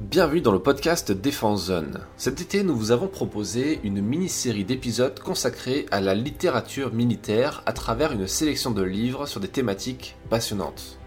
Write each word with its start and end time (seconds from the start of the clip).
Bienvenue 0.00 0.40
dans 0.40 0.50
le 0.50 0.62
podcast 0.62 1.12
Défense 1.12 1.66
Zone. 1.66 2.00
Cet 2.16 2.40
été, 2.40 2.62
nous 2.62 2.74
vous 2.74 2.90
avons 2.90 3.06
proposé 3.06 3.80
une 3.84 4.00
mini-série 4.00 4.64
d'épisodes 4.64 5.20
consacrés 5.20 5.84
à 5.90 6.00
la 6.00 6.14
littérature 6.14 6.94
militaire 6.94 7.62
à 7.66 7.74
travers 7.74 8.12
une 8.12 8.26
sélection 8.26 8.70
de 8.70 8.82
livres 8.82 9.26
sur 9.26 9.40
des 9.40 9.48
thématiques 9.48 10.16
passionnantes. 10.30 10.98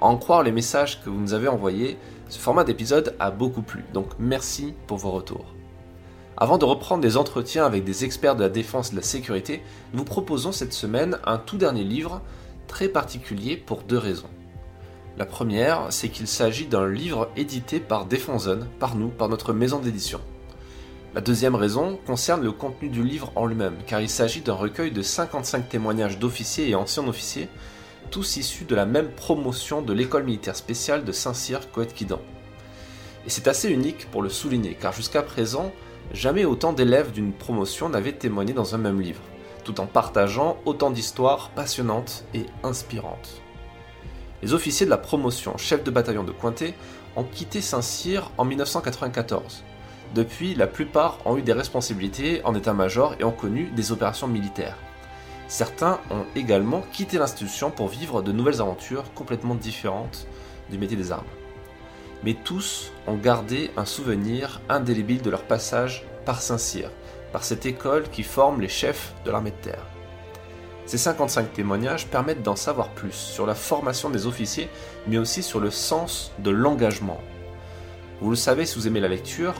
En 0.00 0.16
croire 0.16 0.44
les 0.44 0.52
messages 0.52 1.02
que 1.02 1.10
vous 1.10 1.18
nous 1.18 1.34
avez 1.34 1.48
envoyés, 1.48 1.98
ce 2.28 2.38
format 2.38 2.62
d'épisode 2.62 3.16
a 3.18 3.32
beaucoup 3.32 3.62
plu, 3.62 3.84
donc 3.92 4.10
merci 4.20 4.74
pour 4.86 4.98
vos 4.98 5.10
retours. 5.10 5.52
Avant 6.36 6.56
de 6.56 6.64
reprendre 6.64 7.02
des 7.02 7.16
entretiens 7.16 7.66
avec 7.66 7.82
des 7.82 8.04
experts 8.04 8.36
de 8.36 8.44
la 8.44 8.48
défense 8.48 8.90
et 8.90 8.92
de 8.92 8.96
la 8.98 9.02
sécurité, 9.02 9.60
nous 9.92 9.98
vous 9.98 10.04
proposons 10.04 10.52
cette 10.52 10.72
semaine 10.72 11.18
un 11.24 11.38
tout 11.38 11.58
dernier 11.58 11.82
livre 11.82 12.22
très 12.68 12.88
particulier 12.88 13.56
pour 13.56 13.82
deux 13.82 13.98
raisons. 13.98 14.30
La 15.20 15.26
première, 15.26 15.88
c'est 15.90 16.08
qu'il 16.08 16.26
s'agit 16.26 16.64
d'un 16.64 16.88
livre 16.88 17.28
édité 17.36 17.78
par 17.78 18.06
Défense 18.06 18.44
Zone, 18.44 18.66
par 18.78 18.96
nous, 18.96 19.08
par 19.08 19.28
notre 19.28 19.52
maison 19.52 19.78
d'édition. 19.78 20.18
La 21.14 21.20
deuxième 21.20 21.56
raison 21.56 21.98
concerne 22.06 22.42
le 22.42 22.52
contenu 22.52 22.88
du 22.88 23.04
livre 23.04 23.30
en 23.36 23.44
lui-même, 23.44 23.76
car 23.86 24.00
il 24.00 24.08
s'agit 24.08 24.40
d'un 24.40 24.54
recueil 24.54 24.92
de 24.92 25.02
55 25.02 25.68
témoignages 25.68 26.18
d'officiers 26.18 26.70
et 26.70 26.74
anciens 26.74 27.06
officiers, 27.06 27.50
tous 28.10 28.38
issus 28.38 28.64
de 28.64 28.74
la 28.74 28.86
même 28.86 29.10
promotion 29.10 29.82
de 29.82 29.92
l'école 29.92 30.24
militaire 30.24 30.56
spéciale 30.56 31.04
de 31.04 31.12
Saint-Cyr 31.12 31.70
Coët-Quidan. 31.70 32.22
Et 33.26 33.28
c'est 33.28 33.46
assez 33.46 33.68
unique 33.68 34.10
pour 34.10 34.22
le 34.22 34.30
souligner, 34.30 34.74
car 34.80 34.94
jusqu'à 34.94 35.20
présent, 35.20 35.70
jamais 36.14 36.46
autant 36.46 36.72
d'élèves 36.72 37.12
d'une 37.12 37.34
promotion 37.34 37.90
n'avaient 37.90 38.12
témoigné 38.12 38.54
dans 38.54 38.74
un 38.74 38.78
même 38.78 39.02
livre, 39.02 39.20
tout 39.64 39.80
en 39.80 39.86
partageant 39.86 40.56
autant 40.64 40.90
d'histoires 40.90 41.50
passionnantes 41.50 42.24
et 42.32 42.46
inspirantes. 42.62 43.42
Les 44.42 44.54
officiers 44.54 44.86
de 44.86 44.90
la 44.90 44.96
promotion 44.96 45.58
chef 45.58 45.84
de 45.84 45.90
bataillon 45.90 46.24
de 46.24 46.32
Cointet 46.32 46.74
ont 47.16 47.24
quitté 47.24 47.60
Saint-Cyr 47.60 48.30
en 48.38 48.44
1994. 48.44 49.62
Depuis, 50.14 50.54
la 50.54 50.66
plupart 50.66 51.18
ont 51.26 51.36
eu 51.36 51.42
des 51.42 51.52
responsabilités 51.52 52.40
en 52.44 52.54
état-major 52.54 53.14
et 53.20 53.24
ont 53.24 53.32
connu 53.32 53.70
des 53.76 53.92
opérations 53.92 54.26
militaires. 54.26 54.76
Certains 55.46 56.00
ont 56.10 56.24
également 56.34 56.82
quitté 56.92 57.18
l'institution 57.18 57.70
pour 57.70 57.88
vivre 57.88 58.22
de 58.22 58.32
nouvelles 58.32 58.60
aventures 58.60 59.12
complètement 59.14 59.54
différentes 59.54 60.26
du 60.70 60.78
métier 60.78 60.96
des 60.96 61.12
armes. 61.12 61.26
Mais 62.24 62.34
tous 62.34 62.92
ont 63.06 63.16
gardé 63.16 63.70
un 63.76 63.84
souvenir 63.84 64.60
indélébile 64.68 65.22
de 65.22 65.30
leur 65.30 65.42
passage 65.42 66.04
par 66.24 66.40
Saint-Cyr, 66.40 66.90
par 67.32 67.44
cette 67.44 67.66
école 67.66 68.08
qui 68.10 68.22
forme 68.22 68.60
les 68.60 68.68
chefs 68.68 69.12
de 69.24 69.30
l'armée 69.30 69.50
de 69.50 69.56
terre. 69.56 69.86
Ces 70.90 70.98
55 70.98 71.52
témoignages 71.52 72.08
permettent 72.08 72.42
d'en 72.42 72.56
savoir 72.56 72.88
plus 72.88 73.12
sur 73.12 73.46
la 73.46 73.54
formation 73.54 74.10
des 74.10 74.26
officiers, 74.26 74.68
mais 75.06 75.18
aussi 75.18 75.40
sur 75.40 75.60
le 75.60 75.70
sens 75.70 76.32
de 76.40 76.50
l'engagement. 76.50 77.20
Vous 78.20 78.30
le 78.30 78.34
savez 78.34 78.66
si 78.66 78.74
vous 78.74 78.88
aimez 78.88 78.98
la 78.98 79.06
lecture, 79.06 79.54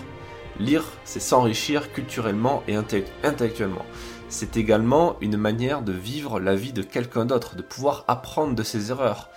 lire, 0.59 0.83
c'est 1.05 1.20
s'enrichir 1.20 1.92
culturellement 1.92 2.64
et 2.67 2.75
intellectuellement. 2.75 3.87
C'est 4.28 4.56
également 4.56 5.19
une 5.20 5.37
manière 5.37 5.83
de 5.83 5.92
vivre 5.92 6.41
la 6.41 6.56
vie 6.56 6.72
de 6.72 6.83
quelqu'un 6.83 7.27
d'autre, 7.27 7.55
de 7.55 7.62
pouvoir 7.62 8.05
apprendre 8.09 8.56
de 8.56 8.65
ses 8.65 8.91
erreurs, 8.91 9.31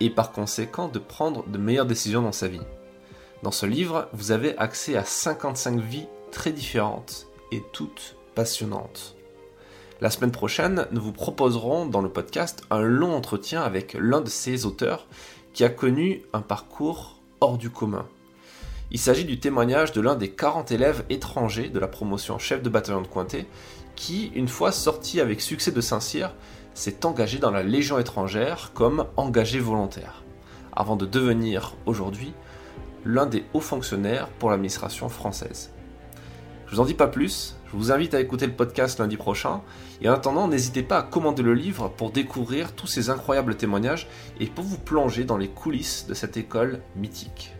et 0.00 0.10
par 0.10 0.32
conséquent 0.32 0.88
de 0.88 0.98
prendre 0.98 1.46
de 1.46 1.58
meilleures 1.58 1.86
décisions 1.86 2.22
dans 2.22 2.32
sa 2.32 2.48
vie. 2.48 2.66
Dans 3.44 3.52
ce 3.52 3.66
livre, 3.66 4.08
vous 4.12 4.32
avez 4.32 4.58
accès 4.58 4.96
à 4.96 5.04
55 5.04 5.78
vies 5.78 6.08
très 6.32 6.50
différentes 6.50 7.28
et 7.52 7.62
toutes 7.72 8.16
passionnantes. 8.34 9.15
La 10.02 10.10
semaine 10.10 10.30
prochaine, 10.30 10.86
nous 10.92 11.00
vous 11.00 11.12
proposerons 11.12 11.86
dans 11.86 12.02
le 12.02 12.10
podcast 12.10 12.64
un 12.68 12.82
long 12.82 13.14
entretien 13.14 13.62
avec 13.62 13.96
l'un 13.98 14.20
de 14.20 14.28
ces 14.28 14.66
auteurs 14.66 15.06
qui 15.54 15.64
a 15.64 15.70
connu 15.70 16.20
un 16.34 16.42
parcours 16.42 17.22
hors 17.40 17.56
du 17.56 17.70
commun. 17.70 18.06
Il 18.90 18.98
s'agit 18.98 19.24
du 19.24 19.40
témoignage 19.40 19.92
de 19.92 20.02
l'un 20.02 20.14
des 20.14 20.28
40 20.28 20.70
élèves 20.70 21.06
étrangers 21.08 21.70
de 21.70 21.78
la 21.78 21.88
promotion 21.88 22.38
chef 22.38 22.62
de 22.62 22.68
bataillon 22.68 23.00
de 23.00 23.06
Cointet 23.06 23.46
qui, 23.94 24.26
une 24.34 24.48
fois 24.48 24.70
sorti 24.70 25.18
avec 25.18 25.40
succès 25.40 25.72
de 25.72 25.80
Saint-Cyr, 25.80 26.34
s'est 26.74 27.06
engagé 27.06 27.38
dans 27.38 27.50
la 27.50 27.62
Légion 27.62 27.98
étrangère 27.98 28.72
comme 28.74 29.06
engagé 29.16 29.60
volontaire, 29.60 30.24
avant 30.74 30.96
de 30.96 31.06
devenir 31.06 31.74
aujourd'hui 31.86 32.34
l'un 33.06 33.24
des 33.24 33.44
hauts 33.54 33.60
fonctionnaires 33.60 34.28
pour 34.28 34.50
l'administration 34.50 35.08
française. 35.08 35.70
Je 36.66 36.74
vous 36.74 36.80
en 36.80 36.84
dis 36.84 36.94
pas 36.94 37.06
plus, 37.06 37.54
je 37.66 37.76
vous 37.76 37.92
invite 37.92 38.14
à 38.14 38.20
écouter 38.20 38.46
le 38.46 38.52
podcast 38.52 38.98
lundi 38.98 39.16
prochain, 39.16 39.60
et 40.02 40.08
en 40.08 40.12
attendant, 40.12 40.48
n'hésitez 40.48 40.82
pas 40.82 40.98
à 40.98 41.02
commander 41.02 41.42
le 41.42 41.54
livre 41.54 41.88
pour 41.96 42.10
découvrir 42.10 42.72
tous 42.72 42.88
ces 42.88 43.08
incroyables 43.08 43.56
témoignages 43.56 44.08
et 44.40 44.46
pour 44.46 44.64
vous 44.64 44.78
plonger 44.78 45.24
dans 45.24 45.36
les 45.36 45.48
coulisses 45.48 46.06
de 46.08 46.14
cette 46.14 46.36
école 46.36 46.80
mythique. 46.96 47.52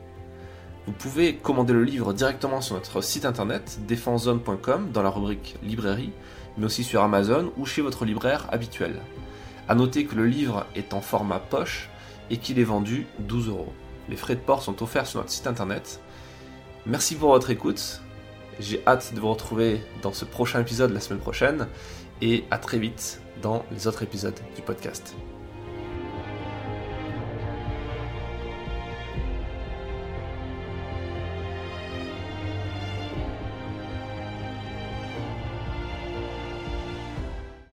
Vous 0.87 0.93
pouvez 0.93 1.37
commander 1.37 1.72
le 1.72 1.84
livre 1.84 2.12
directement 2.12 2.61
sur 2.61 2.75
notre 2.75 3.00
site 3.00 3.25
internet 3.25 3.78
défensezone.com 3.87 4.91
dans 4.93 5.03
la 5.03 5.11
rubrique 5.11 5.56
librairie, 5.62 6.12
mais 6.59 6.66
aussi 6.66 6.83
sur 6.83 7.03
Amazon 7.03 7.53
ou 7.56 7.65
chez 7.65 7.83
votre 7.83 8.05
libraire 8.05 8.47
habituel. 8.50 9.00
A 9.69 9.75
noter 9.77 10.05
que 10.05 10.16
le 10.16 10.27
livre 10.27 10.66
est 10.75 10.95
en 10.95 11.00
format 11.00 11.41
poche 11.41 11.91
et 12.31 12.39
qu'il 12.39 12.59
est 12.59 12.65
vendu 12.65 13.06
12 13.21 13.49
euros. 13.49 13.72
Les 14.09 14.16
frais 14.16 14.37
de 14.37 14.41
port 14.41 14.62
sont 14.62 14.83
offerts 14.83 15.06
sur 15.06 15.21
notre 15.21 15.33
site 15.33 15.47
internet. 15.47 16.00
Merci 16.87 17.16
pour 17.16 17.31
votre 17.31 17.50
écoute 17.50 18.00
j'ai 18.61 18.83
hâte 18.87 19.12
de 19.15 19.21
vous 19.21 19.31
retrouver 19.31 19.81
dans 20.03 20.12
ce 20.12 20.25
prochain 20.25 20.61
épisode 20.61 20.93
la 20.93 21.00
semaine 21.00 21.21
prochaine 21.21 21.67
et 22.22 22.44
à 22.50 22.59
très 22.59 22.78
vite 22.78 23.21
dans 23.43 23.65
les 23.71 23.87
autres 23.87 24.03
épisodes 24.03 24.39
du 24.55 24.62
podcast. 24.62 25.15